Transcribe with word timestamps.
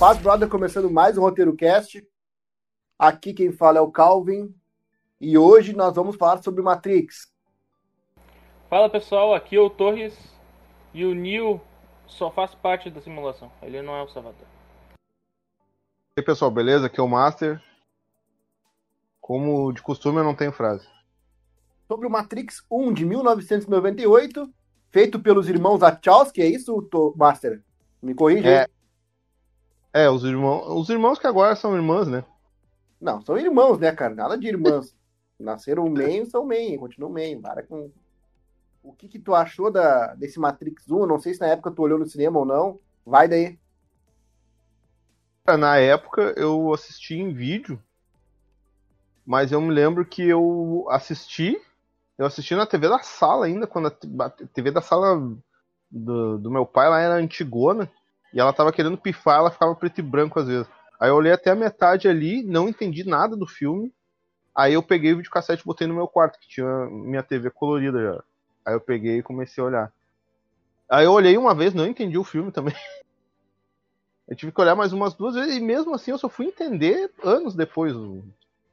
paz, 0.00 0.16
brother, 0.16 0.48
começando 0.48 0.90
mais 0.90 1.18
um 1.18 1.20
Roteiro 1.20 1.54
Cast. 1.54 2.02
Aqui 2.98 3.34
quem 3.34 3.52
fala 3.52 3.76
é 3.76 3.80
o 3.82 3.90
Calvin 3.90 4.54
e 5.20 5.36
hoje 5.36 5.76
nós 5.76 5.94
vamos 5.94 6.16
falar 6.16 6.42
sobre 6.42 6.62
Matrix. 6.62 7.30
Fala 8.70 8.88
pessoal, 8.88 9.34
aqui 9.34 9.56
é 9.56 9.60
o 9.60 9.68
Torres 9.68 10.16
e 10.94 11.04
o 11.04 11.14
Neo 11.14 11.60
só 12.06 12.30
faz 12.30 12.54
parte 12.54 12.88
da 12.88 13.02
simulação, 13.02 13.52
ele 13.60 13.82
não 13.82 13.94
é 13.94 14.02
o 14.02 14.08
Salvador. 14.08 14.46
E 16.16 16.20
aí 16.20 16.24
pessoal, 16.24 16.50
beleza? 16.50 16.86
Aqui 16.86 16.98
é 16.98 17.02
o 17.02 17.06
Master. 17.06 17.62
Como 19.20 19.70
de 19.70 19.82
costume 19.82 20.16
eu 20.16 20.24
não 20.24 20.34
tenho 20.34 20.50
frase. 20.50 20.88
Sobre 21.86 22.06
o 22.06 22.10
Matrix 22.10 22.64
1 22.70 22.94
de 22.94 23.04
1998, 23.04 24.50
feito 24.88 25.20
pelos 25.20 25.46
irmãos 25.46 25.78
Wachowski, 25.78 26.40
é 26.40 26.46
isso, 26.46 26.88
Master? 27.16 27.62
Me 28.00 28.14
corrija 28.14 28.48
é, 28.48 28.66
é, 29.92 30.08
os 30.08 30.24
irmãos, 30.24 30.66
os 30.68 30.88
irmãos 30.88 31.18
que 31.18 31.26
agora 31.26 31.56
são 31.56 31.74
irmãs, 31.74 32.06
né? 32.06 32.24
Não, 33.00 33.20
são 33.22 33.36
irmãos, 33.36 33.78
né, 33.78 33.90
cara? 33.92 34.14
Nada 34.14 34.38
de 34.38 34.46
irmãs. 34.46 34.94
Nasceram 35.38 35.88
meio, 35.90 36.26
são 36.26 36.44
meio, 36.44 36.78
continuam 36.78 37.12
meio. 37.12 37.40
Para 37.40 37.62
com... 37.62 37.90
O 38.82 38.92
que 38.92 39.08
que 39.08 39.18
tu 39.18 39.34
achou 39.34 39.70
da, 39.70 40.14
desse 40.14 40.38
Matrix 40.38 40.90
1? 40.90 41.06
Não 41.06 41.18
sei 41.18 41.34
se 41.34 41.40
na 41.40 41.48
época 41.48 41.70
tu 41.70 41.82
olhou 41.82 41.98
no 41.98 42.06
cinema 42.06 42.38
ou 42.38 42.44
não. 42.44 42.78
Vai 43.04 43.28
daí. 43.28 43.58
Na 45.58 45.76
época 45.78 46.34
eu 46.36 46.72
assisti 46.72 47.14
em 47.14 47.32
vídeo, 47.32 47.82
mas 49.26 49.50
eu 49.50 49.60
me 49.60 49.72
lembro 49.72 50.04
que 50.04 50.22
eu 50.22 50.86
assisti, 50.90 51.60
eu 52.16 52.24
assisti 52.24 52.54
na 52.54 52.66
TV 52.66 52.88
da 52.88 53.00
sala 53.00 53.46
ainda, 53.46 53.66
quando 53.66 53.88
a 53.88 54.30
TV 54.30 54.70
da 54.70 54.80
sala 54.80 55.16
do, 55.90 56.38
do 56.38 56.50
meu 56.50 56.64
pai 56.64 56.88
lá 56.88 57.00
era 57.00 57.14
antigona. 57.14 57.90
E 58.32 58.40
ela 58.40 58.52
tava 58.52 58.72
querendo 58.72 58.96
pifar, 58.96 59.38
ela 59.38 59.50
ficava 59.50 59.74
preto 59.74 59.98
e 59.98 60.02
branco 60.02 60.38
às 60.38 60.46
vezes. 60.46 60.68
Aí 60.98 61.08
eu 61.08 61.16
olhei 61.16 61.32
até 61.32 61.50
a 61.50 61.56
metade 61.56 62.08
ali, 62.08 62.42
não 62.42 62.68
entendi 62.68 63.04
nada 63.04 63.36
do 63.36 63.46
filme. 63.46 63.92
Aí 64.54 64.74
eu 64.74 64.82
peguei 64.82 65.12
o 65.12 65.16
videocassete 65.16 65.62
e 65.62 65.66
botei 65.66 65.86
no 65.86 65.94
meu 65.94 66.06
quarto, 66.06 66.38
que 66.38 66.48
tinha 66.48 66.86
minha 66.90 67.22
TV 67.22 67.50
colorida 67.50 68.02
já. 68.02 68.22
Aí 68.66 68.74
eu 68.74 68.80
peguei 68.80 69.18
e 69.18 69.22
comecei 69.22 69.62
a 69.62 69.66
olhar. 69.66 69.92
Aí 70.88 71.04
eu 71.04 71.12
olhei 71.12 71.36
uma 71.38 71.54
vez, 71.54 71.72
não 71.72 71.86
entendi 71.86 72.18
o 72.18 72.24
filme 72.24 72.50
também. 72.50 72.74
Eu 74.28 74.36
tive 74.36 74.52
que 74.52 74.60
olhar 74.60 74.76
mais 74.76 74.92
umas 74.92 75.12
duas 75.12 75.34
vezes, 75.34 75.56
e 75.56 75.60
mesmo 75.60 75.92
assim 75.92 76.12
eu 76.12 76.18
só 76.18 76.28
fui 76.28 76.46
entender 76.46 77.10
anos 77.20 77.56
depois 77.56 77.96
o, 77.96 78.22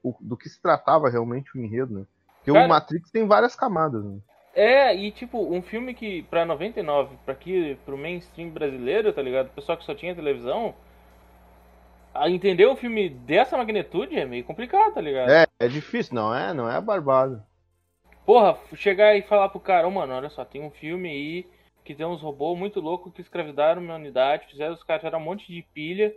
o, 0.03 0.15
do 0.21 0.37
que 0.37 0.47
se 0.47 0.61
tratava 0.61 1.09
realmente 1.09 1.49
o 1.57 1.59
enredo, 1.59 1.95
né? 1.95 2.05
Porque 2.35 2.51
Cara, 2.51 2.63
o 2.63 2.69
Matrix 2.69 3.09
tem 3.09 3.25
várias 3.25 3.55
camadas, 3.55 4.03
né? 4.05 4.19
É, 4.57 4.91
e 4.95 5.11
tipo, 5.11 5.53
um 5.53 5.61
filme 5.61 5.93
que 5.93 6.23
pra 6.23 6.43
99, 6.43 7.15
pra 7.23 7.33
aqui, 7.35 7.77
pro 7.85 7.95
mainstream 7.95 8.49
brasileiro, 8.49 9.13
tá 9.13 9.21
ligado? 9.21 9.45
O 9.45 9.51
pessoal 9.51 9.77
que 9.77 9.85
só 9.85 9.93
tinha 9.93 10.15
televisão, 10.15 10.73
a 12.11 12.27
entender 12.27 12.67
um 12.67 12.75
filme 12.75 13.07
dessa 13.07 13.55
magnitude 13.55 14.17
é 14.17 14.25
meio 14.25 14.43
complicado, 14.43 14.95
tá 14.95 14.99
ligado? 14.99 15.29
É, 15.29 15.45
é 15.59 15.67
difícil, 15.67 16.15
não 16.15 16.33
é? 16.33 16.55
Não 16.55 16.67
é 16.67 16.81
barbado. 16.81 17.43
Porra, 18.25 18.57
chegar 18.73 19.15
e 19.15 19.21
falar 19.21 19.49
pro 19.49 19.59
cara, 19.59 19.87
oh, 19.87 19.91
mano, 19.91 20.15
olha 20.15 20.29
só, 20.31 20.43
tem 20.43 20.63
um 20.63 20.71
filme 20.71 21.07
aí 21.07 21.45
que 21.85 21.93
tem 21.93 22.07
uns 22.07 22.23
robôs 22.23 22.57
muito 22.57 22.81
loucos 22.81 23.13
que 23.13 23.21
escravidaram 23.21 23.79
a 23.79 23.85
humanidade, 23.85 24.47
fizeram 24.47 24.73
os 24.73 24.81
caras 24.81 25.03
tirar 25.03 25.19
um 25.19 25.23
monte 25.23 25.53
de 25.53 25.61
pilha. 25.71 26.11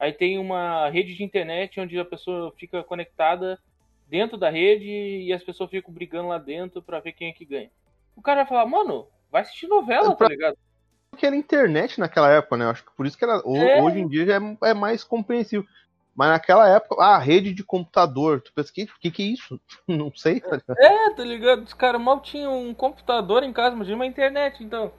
Aí 0.00 0.12
tem 0.12 0.36
uma 0.36 0.90
rede 0.90 1.14
de 1.14 1.22
internet 1.22 1.78
onde 1.78 1.96
a 1.96 2.04
pessoa 2.04 2.52
fica 2.58 2.82
conectada 2.82 3.56
dentro 4.08 4.36
da 4.36 4.50
rede 4.50 4.84
e 4.84 5.32
as 5.32 5.44
pessoas 5.44 5.70
ficam 5.70 5.94
brigando 5.94 6.26
lá 6.26 6.38
dentro 6.38 6.82
para 6.82 6.98
ver 6.98 7.12
quem 7.12 7.28
é 7.28 7.32
que 7.32 7.44
ganha 7.44 7.70
o 8.16 8.22
cara 8.22 8.42
vai 8.42 8.46
falar, 8.46 8.66
mano, 8.66 9.06
vai 9.30 9.42
assistir 9.42 9.66
novela, 9.66 10.12
é 10.12 10.16
pra... 10.16 10.28
tá 10.28 10.32
ligado? 10.32 10.56
Que 11.16 11.26
era 11.26 11.36
internet 11.36 12.00
naquela 12.00 12.30
época, 12.30 12.56
né? 12.56 12.66
Acho 12.66 12.84
que 12.84 12.94
por 12.96 13.06
isso 13.06 13.16
que 13.16 13.24
era. 13.24 13.40
É. 13.46 13.82
Hoje 13.82 14.00
em 14.00 14.08
dia 14.08 14.26
já 14.26 14.34
é, 14.36 14.70
é 14.70 14.74
mais 14.74 15.04
compreensível. 15.04 15.64
Mas 16.14 16.28
naquela 16.28 16.68
época, 16.68 17.02
ah, 17.02 17.18
rede 17.18 17.52
de 17.52 17.64
computador. 17.64 18.40
Tu 18.40 18.52
pensa, 18.52 18.70
o 18.70 19.00
que, 19.00 19.10
que 19.10 19.22
é 19.22 19.26
isso? 19.26 19.60
Não 19.86 20.14
sei, 20.14 20.40
tá 20.40 20.56
ligado? 20.56 20.78
É, 20.78 21.14
tá 21.14 21.24
ligado? 21.24 21.62
Os 21.62 21.74
caras 21.74 22.00
mal 22.00 22.20
tinham 22.20 22.68
um 22.68 22.74
computador 22.74 23.42
em 23.42 23.52
casa, 23.52 23.74
mas 23.74 23.86
tinha 23.86 23.96
uma 23.96 24.06
internet, 24.06 24.62
então. 24.62 24.92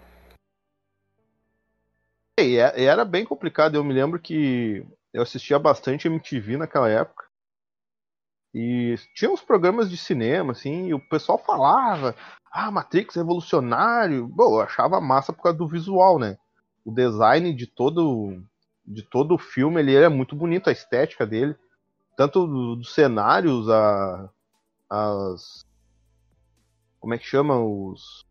E 2.37 2.57
era 2.57 3.05
bem 3.05 3.25
complicado. 3.25 3.75
Eu 3.75 3.83
me 3.83 3.93
lembro 3.93 4.19
que 4.19 4.85
eu 5.13 5.21
assistia 5.21 5.57
bastante 5.57 6.07
MTV 6.07 6.57
naquela 6.57 6.89
época. 6.89 7.25
E 8.53 8.95
tinha 9.13 9.29
uns 9.29 9.41
programas 9.41 9.89
de 9.89 9.97
cinema, 9.97 10.53
assim, 10.53 10.87
e 10.87 10.93
o 10.93 10.99
pessoal 11.09 11.37
falava, 11.37 12.15
ah, 12.55 12.71
Matrix 12.71 13.15
revolucionário. 13.15 14.29
Bom, 14.29 14.55
eu 14.55 14.61
achava 14.61 15.01
massa 15.01 15.33
por 15.33 15.43
causa 15.43 15.57
do 15.57 15.67
visual, 15.67 16.17
né? 16.17 16.37
O 16.85 16.91
design 16.91 17.53
de 17.53 17.67
todo 17.67 18.41
de 18.87 19.03
todo 19.03 19.33
o 19.33 19.37
filme, 19.37 19.81
ele 19.81 19.93
é 19.93 20.07
muito 20.07 20.35
bonito, 20.37 20.69
a 20.69 20.71
estética 20.71 21.25
dele. 21.25 21.53
Tanto 22.15 22.47
dos 22.47 22.93
cenários, 22.93 23.67
a, 23.69 24.29
as... 24.89 25.65
Como 26.97 27.13
é 27.13 27.17
que 27.17 27.25
chama? 27.25 27.59
Os, 27.59 28.25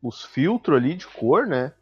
os 0.00 0.22
filtros 0.22 0.76
ali 0.76 0.94
de 0.94 1.08
cor, 1.08 1.46
né? 1.46 1.72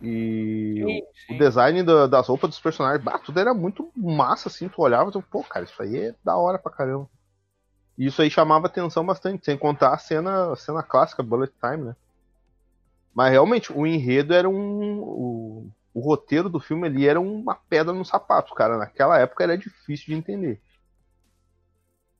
E 0.00 0.84
sim, 0.84 1.02
sim. 1.26 1.34
o 1.34 1.38
design 1.38 1.82
da, 1.82 2.06
das 2.06 2.28
roupas 2.28 2.50
dos 2.50 2.60
personagens, 2.60 3.02
bah, 3.02 3.18
tudo 3.18 3.40
era 3.40 3.52
muito 3.52 3.90
massa, 3.96 4.48
assim, 4.48 4.68
tu 4.68 4.80
olhava 4.80 5.10
e 5.10 5.12
tu, 5.12 5.20
pô, 5.22 5.42
cara, 5.42 5.64
isso 5.64 5.82
aí 5.82 5.96
é 5.96 6.14
da 6.22 6.36
hora 6.36 6.56
pra 6.56 6.70
caramba. 6.70 7.10
E 7.98 8.06
isso 8.06 8.22
aí 8.22 8.30
chamava 8.30 8.68
atenção 8.68 9.04
bastante, 9.04 9.44
sem 9.44 9.58
contar 9.58 9.92
a 9.92 9.98
cena, 9.98 10.52
a 10.52 10.56
cena 10.56 10.84
clássica, 10.84 11.20
Bullet 11.20 11.52
Time, 11.60 11.86
né? 11.86 11.96
Mas 13.12 13.32
realmente, 13.32 13.72
o 13.72 13.84
enredo 13.84 14.32
era 14.32 14.48
um. 14.48 15.00
O, 15.02 15.70
o 15.92 16.00
roteiro 16.00 16.48
do 16.48 16.60
filme 16.60 16.86
ali 16.86 17.08
era 17.08 17.20
uma 17.20 17.56
pedra 17.56 17.92
no 17.92 18.04
sapato, 18.04 18.54
cara. 18.54 18.78
Naquela 18.78 19.18
época 19.18 19.42
era 19.42 19.58
difícil 19.58 20.06
de 20.06 20.14
entender. 20.14 20.60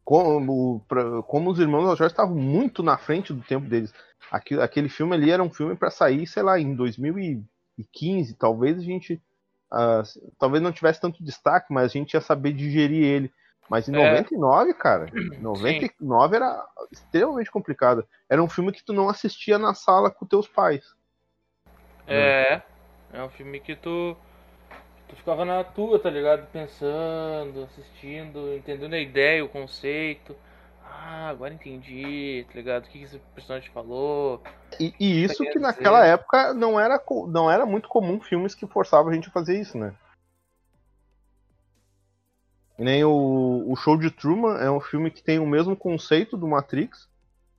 Como, 0.04 0.80
pra, 0.88 1.22
como 1.22 1.50
os 1.50 1.60
irmãos 1.60 1.96
Jorge 1.96 2.06
estavam 2.06 2.34
muito 2.34 2.82
na 2.82 2.98
frente 2.98 3.32
do 3.32 3.42
tempo 3.42 3.68
deles. 3.68 3.94
Aquele, 4.32 4.60
aquele 4.60 4.88
filme 4.88 5.14
ali 5.14 5.30
era 5.30 5.42
um 5.42 5.50
filme 5.50 5.76
para 5.76 5.90
sair, 5.90 6.26
sei 6.26 6.42
lá, 6.42 6.58
em 6.58 6.74
2015. 6.74 8.34
Talvez 8.34 8.78
a 8.78 8.82
gente. 8.82 9.22
Uh, 9.72 10.32
talvez 10.38 10.60
não 10.60 10.72
tivesse 10.72 11.00
tanto 11.00 11.22
destaque, 11.22 11.72
mas 11.72 11.84
a 11.84 11.88
gente 11.88 12.14
ia 12.14 12.20
saber 12.20 12.52
digerir 12.52 13.04
ele. 13.04 13.32
Mas 13.68 13.88
em 13.88 13.92
99, 13.92 14.70
é. 14.70 14.74
cara, 14.74 15.06
99 15.40 16.28
Sim. 16.28 16.36
era 16.36 16.66
extremamente 16.90 17.50
complicado. 17.50 18.06
Era 18.28 18.42
um 18.42 18.48
filme 18.48 18.72
que 18.72 18.84
tu 18.84 18.92
não 18.92 19.08
assistia 19.08 19.58
na 19.58 19.74
sala 19.74 20.10
com 20.10 20.26
teus 20.26 20.48
pais. 20.48 20.94
É, 22.06 22.62
é 23.12 23.22
um 23.22 23.28
filme 23.28 23.60
que 23.60 23.76
tu 23.76 24.16
tu 25.08 25.16
ficava 25.16 25.44
na 25.44 25.64
tua, 25.64 25.98
tá 25.98 26.10
ligado? 26.10 26.46
Pensando, 26.52 27.64
assistindo, 27.64 28.54
entendendo 28.54 28.94
a 28.94 28.98
ideia, 28.98 29.44
o 29.44 29.48
conceito. 29.48 30.36
Ah, 30.84 31.28
agora 31.28 31.54
entendi, 31.54 32.44
tá 32.48 32.54
ligado? 32.54 32.84
O 32.84 32.88
que 32.88 33.02
esse 33.02 33.18
personagem 33.34 33.70
falou. 33.72 34.42
E, 34.78 34.94
e 34.98 35.24
isso 35.24 35.42
que, 35.42 35.50
que 35.52 35.58
naquela 35.58 36.04
época 36.04 36.52
não 36.54 36.78
era, 36.78 37.02
não 37.28 37.50
era 37.50 37.64
muito 37.64 37.88
comum 37.88 38.20
filmes 38.20 38.54
que 38.54 38.66
forçavam 38.66 39.10
a 39.10 39.14
gente 39.14 39.28
a 39.28 39.32
fazer 39.32 39.58
isso, 39.58 39.78
né? 39.78 39.94
Nem 42.78 43.04
o, 43.04 43.64
o 43.66 43.74
Show 43.76 43.96
de 43.96 44.10
Truman 44.10 44.56
é 44.58 44.70
um 44.70 44.80
filme 44.80 45.10
que 45.10 45.22
tem 45.22 45.38
o 45.38 45.46
mesmo 45.46 45.76
conceito 45.76 46.36
do 46.36 46.46
Matrix, 46.46 47.08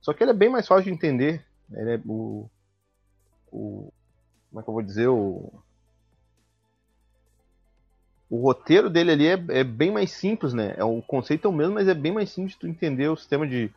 só 0.00 0.14
que 0.14 0.24
ele 0.24 0.30
é 0.30 0.34
bem 0.34 0.48
mais 0.48 0.66
fácil 0.66 0.84
de 0.84 0.90
entender. 0.90 1.44
Ele 1.70 1.94
é 1.94 2.00
o, 2.06 2.48
o 3.52 3.92
como 4.50 4.60
é 4.60 4.62
que 4.62 4.68
eu 4.70 4.74
vou 4.74 4.82
dizer 4.82 5.08
o 5.08 5.52
o 8.30 8.40
roteiro 8.40 8.88
dele 8.88 9.10
ali 9.10 9.26
é, 9.26 9.44
é, 9.48 9.64
bem 9.64 9.90
mais 9.90 10.12
simples, 10.12 10.54
né? 10.54 10.74
É, 10.76 10.84
o 10.84 11.02
conceito 11.02 11.48
é 11.48 11.50
o 11.50 11.52
mesmo, 11.52 11.74
mas 11.74 11.88
é 11.88 11.94
bem 11.94 12.12
mais 12.12 12.30
simples 12.30 12.52
de 12.54 12.60
tu 12.60 12.68
entender 12.68 13.08
o 13.08 13.16
sistema 13.16 13.44
de, 13.44 13.72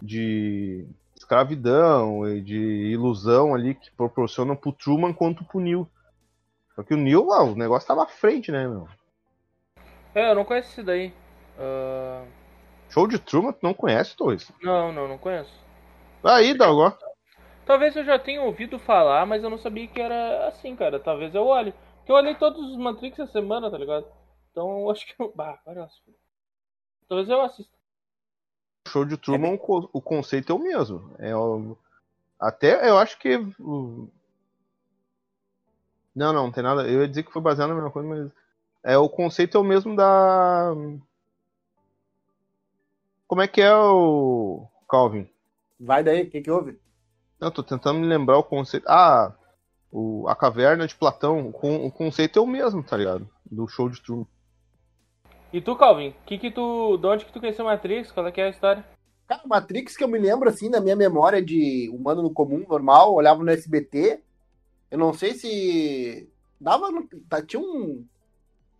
de 0.00 0.86
escravidão 1.16 2.26
e 2.28 2.40
de 2.40 2.56
ilusão 2.56 3.52
ali 3.52 3.74
que 3.74 3.90
proporcionam 3.90 4.54
pro 4.54 4.72
Truman 4.72 5.12
quanto 5.12 5.44
pro 5.44 5.58
Neil. 5.58 5.88
Só 6.76 6.84
que 6.84 6.94
o 6.94 6.96
Neil, 6.96 7.26
o 7.26 7.56
negócio 7.56 7.88
tava 7.88 8.04
à 8.04 8.06
frente, 8.06 8.52
né, 8.52 8.68
meu? 8.68 8.88
É, 10.14 10.30
eu 10.30 10.34
não 10.34 10.44
conheço 10.44 10.70
esse 10.70 10.82
daí. 10.82 11.12
Uh... 11.58 12.26
Show 12.88 13.06
de 13.06 13.18
Truman, 13.18 13.52
tu 13.52 13.60
não 13.62 13.74
conhece, 13.74 14.16
Torres? 14.16 14.50
Não, 14.62 14.92
não, 14.92 15.06
não 15.06 15.18
conheço. 15.18 15.52
Aí, 16.24 16.54
Dalgó. 16.54 16.96
Talvez 17.64 17.94
eu 17.94 18.04
já 18.04 18.18
tenha 18.18 18.42
ouvido 18.42 18.78
falar, 18.78 19.24
mas 19.26 19.44
eu 19.44 19.50
não 19.50 19.58
sabia 19.58 19.86
que 19.86 20.00
era 20.00 20.48
assim, 20.48 20.74
cara. 20.74 20.98
Talvez 20.98 21.34
eu 21.34 21.46
olhe. 21.46 21.72
Porque 21.98 22.10
eu 22.10 22.16
olhei 22.16 22.34
todos 22.34 22.60
os 22.60 22.76
Matrix 22.76 23.18
essa 23.18 23.30
semana, 23.30 23.70
tá 23.70 23.78
ligado? 23.78 24.06
Então 24.50 24.80
eu 24.80 24.90
acho 24.90 25.06
que 25.06 25.14
eu. 25.22 25.32
Bah, 25.36 25.60
olha 25.64 25.88
Talvez 27.08 27.28
eu 27.28 27.40
assista. 27.42 27.72
Show 28.88 29.04
de 29.04 29.16
Truman, 29.16 29.48
é 29.48 29.50
bem... 29.50 29.60
o 29.92 30.00
conceito 30.00 30.52
é 30.52 30.54
o 30.54 30.58
mesmo. 30.58 31.14
É 31.18 31.36
o... 31.36 31.76
Até 32.40 32.88
eu 32.88 32.98
acho 32.98 33.18
que. 33.18 33.38
Não, 33.38 34.10
não, 36.14 36.32
não 36.32 36.50
tem 36.50 36.62
nada. 36.62 36.88
Eu 36.88 37.02
ia 37.02 37.08
dizer 37.08 37.22
que 37.22 37.32
foi 37.32 37.40
baseado 37.40 37.68
na 37.68 37.74
mesma 37.76 37.90
coisa, 37.90 38.08
mas 38.08 38.32
é, 38.82 38.96
o 38.96 39.08
conceito 39.08 39.56
é 39.56 39.60
o 39.60 39.64
mesmo 39.64 39.94
da. 39.94 40.74
Como 43.26 43.42
é 43.42 43.48
que 43.48 43.60
é 43.60 43.74
o 43.74 44.66
Calvin? 44.88 45.28
Vai 45.78 46.02
daí, 46.02 46.22
o 46.22 46.30
que, 46.30 46.40
que 46.40 46.50
houve? 46.50 46.78
Eu 47.40 47.50
tô 47.50 47.62
tentando 47.62 48.00
me 48.00 48.06
lembrar 48.06 48.38
o 48.38 48.44
conceito. 48.44 48.84
Ah, 48.88 49.34
O, 49.92 50.28
a 50.28 50.36
caverna 50.36 50.86
de 50.86 50.94
Platão, 50.94 51.50
com, 51.50 51.86
o 51.86 51.90
conceito 51.90 52.38
é 52.38 52.42
o 52.42 52.46
mesmo, 52.46 52.82
tá 52.82 52.96
ligado? 52.96 53.28
Do 53.50 53.66
show 53.66 53.88
de 53.88 54.00
Truman. 54.00 54.26
E 55.52 55.60
tu, 55.60 55.74
Calvin, 55.76 56.14
que 56.26 56.38
que 56.38 56.50
tu, 56.50 56.96
de 56.96 57.06
onde 57.06 57.24
que 57.24 57.32
tu 57.32 57.40
conheceu 57.40 57.64
Matrix? 57.64 58.12
Qual 58.12 58.26
é 58.26 58.30
que 58.30 58.40
é 58.40 58.44
a 58.44 58.50
história? 58.50 58.84
Cara, 59.26 59.42
Matrix 59.46 59.96
que 59.96 60.04
eu 60.04 60.08
me 60.08 60.18
lembro, 60.18 60.48
assim, 60.48 60.68
na 60.68 60.80
minha 60.80 60.94
memória 60.94 61.42
de 61.42 61.88
humano 61.92 62.22
no 62.22 62.32
comum, 62.32 62.64
normal, 62.68 63.14
olhava 63.14 63.42
no 63.42 63.50
SBT. 63.50 64.22
Eu 64.90 64.98
não 64.98 65.12
sei 65.12 65.34
se. 65.34 66.28
Dava. 66.60 66.90
No... 66.90 67.08
tá, 67.28 67.42
Tinha 67.42 67.60
um. 67.60 68.06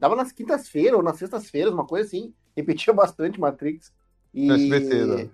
Dava 0.00 0.17
nas 0.17 0.32
quintas-feiras 0.32 0.94
ou 0.94 1.02
nas 1.02 1.19
sextas-feiras, 1.19 1.75
uma 1.75 1.87
coisa 1.87 2.06
assim. 2.06 2.32
Repetia 2.56 2.93
bastante 2.93 3.38
Matrix. 3.38 3.93
E... 4.32 4.47
No 4.47 4.55
SBT, 4.55 5.05
né? 5.05 5.31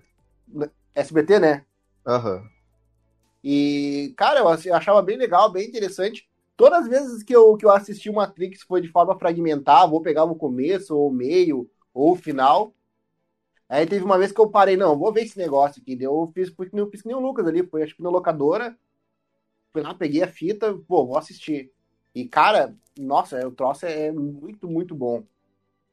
SBT, 0.93 1.39
né? 1.39 1.65
Aham. 2.05 2.43
E, 3.41 4.13
cara, 4.17 4.41
eu 4.41 4.45
eu 4.65 4.75
achava 4.75 5.01
bem 5.01 5.17
legal, 5.17 5.49
bem 5.49 5.65
interessante. 5.65 6.27
Todas 6.57 6.81
as 6.81 6.87
vezes 6.89 7.23
que 7.23 7.33
eu, 7.33 7.55
que 7.55 7.65
eu 7.65 7.71
assisti 7.71 8.09
o 8.09 8.15
Matrix 8.15 8.61
foi 8.63 8.81
de 8.81 8.89
forma 8.89 9.17
fragmentada, 9.17 9.87
vou 9.89 10.01
pegar 10.01 10.25
o 10.25 10.35
começo, 10.35 10.93
ou 10.97 11.09
o 11.09 11.13
meio, 11.13 11.69
ou 11.93 12.11
o 12.11 12.15
final. 12.15 12.73
Aí 13.69 13.85
teve 13.85 14.03
uma 14.03 14.17
vez 14.17 14.33
que 14.33 14.41
eu 14.41 14.49
parei, 14.49 14.75
não, 14.75 14.97
vou 14.97 15.13
ver 15.13 15.23
esse 15.23 15.37
negócio 15.37 15.81
aqui. 15.81 15.97
Eu 16.01 16.29
fiz, 16.33 16.49
fiz, 16.49 16.69
fiz 16.91 17.01
que 17.01 17.07
nem 17.07 17.15
o 17.15 17.21
Lucas 17.21 17.47
ali, 17.47 17.65
foi 17.65 17.83
acho 17.83 17.95
que 17.95 18.03
na 18.03 18.09
locadora. 18.09 18.77
Fui 19.71 19.81
lá, 19.81 19.93
peguei 19.93 20.23
a 20.23 20.27
fita, 20.27 20.73
pô, 20.87 21.05
vou 21.05 21.17
assistir. 21.17 21.71
E, 22.13 22.27
cara, 22.27 22.75
nossa, 22.97 23.47
o 23.47 23.51
troço 23.51 23.85
é 23.85 24.11
muito, 24.11 24.67
muito 24.67 24.95
bom. 24.95 25.23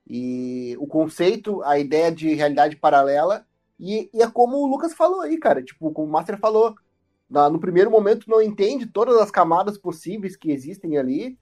E 0.07 0.77
o 0.79 0.87
conceito, 0.87 1.63
a 1.63 1.79
ideia 1.79 2.13
de 2.13 2.35
realidade 2.35 2.77
paralela, 2.77 3.47
e, 3.79 4.11
e 4.13 4.23
é 4.23 4.31
como 4.31 4.59
o 4.59 4.67
Lucas 4.67 4.95
falou 4.95 5.21
aí, 5.21 5.39
cara, 5.39 5.63
tipo, 5.63 5.91
como 5.93 6.09
o 6.09 6.11
Master 6.11 6.39
falou, 6.39 6.75
na, 7.29 7.49
no 7.49 7.59
primeiro 7.59 7.91
momento 7.91 8.29
não 8.29 8.41
entende 8.41 8.87
todas 8.87 9.17
as 9.17 9.31
camadas 9.31 9.79
possíveis 9.79 10.37
que 10.37 10.51
existem 10.51 10.99
ali, 10.99 11.39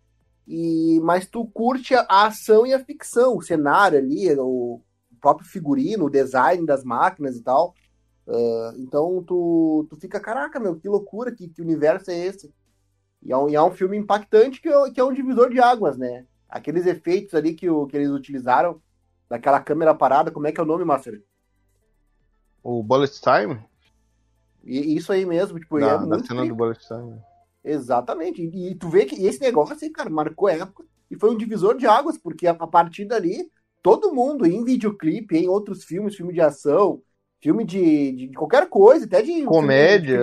e 0.46 1.00
mas 1.02 1.26
tu 1.26 1.46
curte 1.46 1.94
a, 1.94 2.06
a 2.08 2.26
ação 2.26 2.66
e 2.66 2.72
a 2.72 2.84
ficção, 2.84 3.36
o 3.36 3.42
cenário 3.42 3.98
ali, 3.98 4.32
o 4.38 4.80
próprio 5.20 5.46
figurino, 5.46 6.06
o 6.06 6.10
design 6.10 6.66
das 6.66 6.84
máquinas 6.84 7.36
e 7.36 7.42
tal. 7.42 7.74
Uh, 8.26 8.78
então 8.78 9.22
tu, 9.24 9.86
tu 9.90 9.96
fica, 9.96 10.20
caraca, 10.20 10.58
meu, 10.60 10.76
que 10.76 10.88
loucura, 10.88 11.32
que, 11.32 11.48
que 11.48 11.62
universo 11.62 12.10
é 12.10 12.26
esse? 12.26 12.52
E 13.22 13.32
é 13.32 13.36
um, 13.36 13.48
e 13.48 13.54
é 13.54 13.62
um 13.62 13.70
filme 13.70 13.96
impactante 13.96 14.60
que, 14.60 14.68
é- 14.68 14.90
que 14.90 15.00
é 15.00 15.04
um 15.04 15.12
divisor 15.12 15.48
de 15.50 15.60
águas, 15.60 15.96
né? 15.96 16.26
Aqueles 16.48 16.86
efeitos 16.86 17.34
ali 17.34 17.54
que, 17.54 17.68
o, 17.70 17.86
que 17.86 17.96
eles 17.96 18.10
utilizaram, 18.10 18.80
daquela 19.28 19.60
câmera 19.60 19.94
parada, 19.94 20.30
como 20.30 20.46
é 20.46 20.52
que 20.52 20.60
é 20.60 20.62
o 20.62 20.66
nome, 20.66 20.84
Master? 20.84 21.22
O 22.62 22.82
Bullet 22.82 23.20
Time? 23.20 23.58
E 24.64 24.96
isso 24.96 25.12
aí 25.12 25.24
mesmo, 25.24 25.58
tipo, 25.58 25.80
Da, 25.80 25.86
é 25.86 25.90
da 25.98 25.98
muito 26.00 26.26
cena 26.26 26.46
do. 26.46 26.54
Bullet 26.54 26.78
Time. 26.86 27.18
Exatamente. 27.64 28.42
E, 28.42 28.70
e 28.70 28.74
tu 28.74 28.88
vê 28.88 29.04
que 29.04 29.24
esse 29.24 29.40
negócio, 29.40 29.74
assim, 29.74 29.90
cara, 29.90 30.10
marcou 30.10 30.48
época 30.48 30.84
e 31.10 31.16
foi 31.16 31.30
um 31.30 31.36
divisor 31.36 31.76
de 31.76 31.86
águas, 31.86 32.18
porque 32.18 32.46
a, 32.46 32.52
a 32.52 32.66
partir 32.66 33.04
dali, 33.04 33.50
todo 33.82 34.14
mundo, 34.14 34.46
em 34.46 34.64
videoclipe, 34.64 35.36
em 35.36 35.48
outros 35.48 35.84
filmes, 35.84 36.16
filme 36.16 36.32
de 36.32 36.40
ação, 36.40 37.02
filme 37.40 37.64
de, 37.64 38.12
de 38.12 38.32
qualquer 38.34 38.68
coisa, 38.68 39.04
até 39.04 39.22
de. 39.22 39.44
Comédia, 39.44 40.18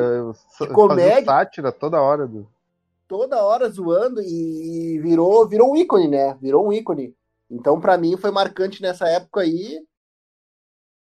filme 0.58 0.70
de, 0.70 0.74
comédia. 0.74 1.26
sátira 1.26 1.72
toda 1.72 2.02
hora. 2.02 2.28
Do... 2.28 2.48
toda 3.10 3.44
hora 3.44 3.70
zoando 3.70 4.22
e 4.24 5.00
virou, 5.02 5.50
virou 5.50 5.72
um 5.74 5.78
ícone, 5.78 6.10
né? 6.10 6.36
Virou 6.42 6.68
um 6.68 6.74
ícone. 6.74 7.16
Então, 7.52 7.82
pra 7.82 7.98
mim, 8.00 8.18
foi 8.18 8.32
marcante 8.32 8.82
nessa 8.84 9.08
época 9.10 9.42
aí. 9.42 9.82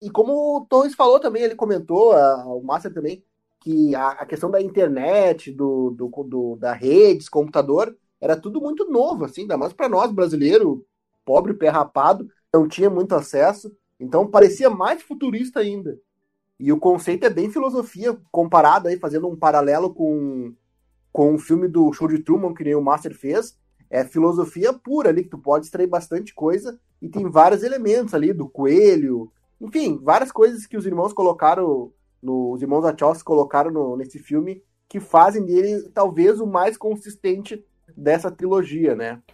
E 0.02 0.10
como 0.10 0.58
o 0.58 0.66
Torres 0.66 0.96
falou 0.96 1.20
também, 1.20 1.44
ele 1.44 1.56
comentou, 1.56 2.14
a- 2.14 2.46
o 2.46 2.62
Márcio 2.64 2.94
também, 2.94 3.24
que 3.62 3.94
a, 3.96 4.10
a 4.12 4.26
questão 4.26 4.50
da 4.50 4.62
internet, 4.62 5.52
do, 5.52 5.92
do, 5.92 6.08
do- 6.24 6.56
da 6.58 6.74
redes, 6.74 7.28
computador, 7.30 7.96
era 8.22 8.40
tudo 8.40 8.62
muito 8.62 8.90
novo, 8.90 9.26
assim, 9.26 9.42
ainda 9.42 9.58
mais 9.58 9.74
pra 9.74 9.90
nós, 9.90 10.12
brasileiro, 10.12 10.86
pobre, 11.26 11.54
pé 11.54 11.68
rapado, 11.70 12.28
não 12.54 12.68
tinha 12.68 12.90
muito 12.90 13.14
acesso. 13.14 13.72
Então, 14.00 14.26
parecia 14.30 14.70
mais 14.70 15.02
futurista 15.04 15.60
ainda. 15.60 16.00
E 16.60 16.72
o 16.74 16.80
conceito 16.80 17.26
é 17.26 17.30
bem 17.30 17.52
filosofia, 17.52 18.18
comparado 18.32 18.88
aí, 18.90 18.98
fazendo 19.00 19.28
um 19.30 19.36
paralelo 19.38 19.94
com 19.94 20.54
com 21.12 21.34
o 21.34 21.40
filme 21.40 21.68
do 21.68 21.92
Show 21.94 22.08
de 22.08 22.20
Truman, 22.20 22.54
que 22.54 22.64
nem 22.64 22.76
o 22.76 22.82
Master 22.82 23.16
fez, 23.16 23.58
é 23.90 24.06
filosofia 24.06 24.72
pura 24.72 25.10
ali, 25.10 25.24
que 25.24 25.30
tu 25.30 25.38
pode 25.38 25.66
extrair 25.66 25.88
bastante 25.88 26.34
coisa, 26.34 26.80
e 27.02 27.10
tem 27.10 27.30
vários 27.30 27.64
elementos 27.64 28.14
ali, 28.14 28.32
do 28.34 28.48
coelho, 28.48 29.32
enfim, 29.60 30.00
várias 30.04 30.32
coisas 30.32 30.66
que 30.66 30.78
os 30.78 30.86
irmãos 30.86 31.12
colocaram, 31.14 31.92
no, 32.22 32.52
os 32.52 32.62
irmãos 32.62 32.82
Wachowski 32.82 33.24
colocaram 33.24 33.72
no- 33.72 33.98
nesse 33.98 34.20
filme, 34.20 34.64
que 34.88 35.00
fazem 35.00 35.46
dele 35.46 35.90
talvez 35.94 36.40
o 36.40 36.46
mais 36.48 36.78
consistente 36.78 37.64
dessa 37.96 38.32
trilogia, 38.32 38.96
né? 38.96 39.22